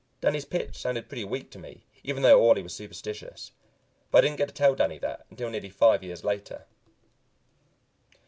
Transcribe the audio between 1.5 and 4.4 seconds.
to me, even though Orley was superstitious, but I didn't